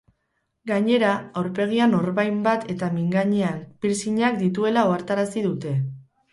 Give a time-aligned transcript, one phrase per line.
[0.69, 5.79] Gainera, aurpegian orbain bat eta mingainean piercingak dituela ohartarazi dute.